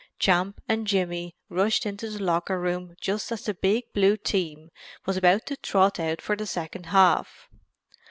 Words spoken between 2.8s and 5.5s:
just as the big Blue team was about